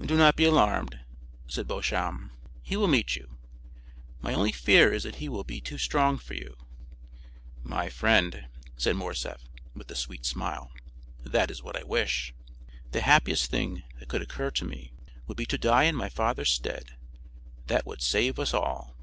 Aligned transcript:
"Do 0.00 0.16
not 0.16 0.36
be 0.36 0.44
alarmed," 0.44 1.00
said 1.48 1.66
Beauchamp; 1.66 2.30
"he 2.62 2.76
will 2.76 2.86
meet 2.86 3.16
you. 3.16 3.38
My 4.20 4.32
only 4.32 4.52
fear 4.52 4.92
is 4.92 5.02
that 5.02 5.16
he 5.16 5.28
will 5.28 5.42
be 5.42 5.60
too 5.60 5.78
strong 5.78 6.16
for 6.16 6.34
you." 6.34 6.54
"My 7.64 7.88
friend," 7.88 8.46
said 8.76 8.94
Morcerf, 8.94 9.42
with 9.74 9.90
a 9.90 9.96
sweet 9.96 10.26
smile, 10.26 10.70
"that 11.24 11.50
is 11.50 11.60
what 11.60 11.76
I 11.76 11.82
wish. 11.82 12.32
The 12.92 13.00
happiest 13.00 13.50
thing 13.50 13.82
that 13.98 14.06
could 14.08 14.22
occur 14.22 14.52
to 14.52 14.64
me, 14.64 14.92
would 15.26 15.36
be 15.36 15.46
to 15.46 15.58
die 15.58 15.86
in 15.90 15.96
my 15.96 16.08
father's 16.08 16.50
stead; 16.52 16.96
that 17.66 17.84
would 17.84 18.00
save 18.00 18.38
us 18.38 18.54
all." 18.54 18.94